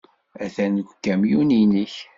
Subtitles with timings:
[0.43, 1.93] Atan deg ukamyun-nnek.